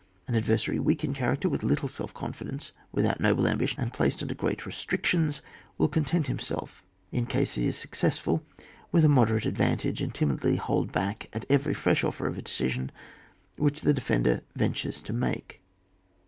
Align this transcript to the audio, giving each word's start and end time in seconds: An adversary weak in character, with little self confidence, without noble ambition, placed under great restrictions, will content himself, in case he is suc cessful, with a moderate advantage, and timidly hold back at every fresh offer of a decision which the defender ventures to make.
An 0.27 0.33
adversary 0.33 0.79
weak 0.79 1.03
in 1.03 1.13
character, 1.13 1.47
with 1.47 1.61
little 1.61 1.87
self 1.87 2.11
confidence, 2.11 2.71
without 2.91 3.19
noble 3.21 3.45
ambition, 3.45 3.87
placed 3.91 4.23
under 4.23 4.33
great 4.33 4.65
restrictions, 4.65 5.43
will 5.77 5.87
content 5.87 6.25
himself, 6.25 6.83
in 7.11 7.27
case 7.27 7.53
he 7.53 7.67
is 7.67 7.77
suc 7.77 7.91
cessful, 7.91 8.41
with 8.91 9.05
a 9.05 9.07
moderate 9.07 9.45
advantage, 9.45 10.01
and 10.01 10.15
timidly 10.15 10.55
hold 10.55 10.91
back 10.91 11.29
at 11.33 11.45
every 11.51 11.75
fresh 11.75 12.03
offer 12.03 12.25
of 12.25 12.35
a 12.35 12.41
decision 12.41 12.91
which 13.57 13.81
the 13.81 13.93
defender 13.93 14.41
ventures 14.55 15.03
to 15.03 15.13
make. 15.13 15.61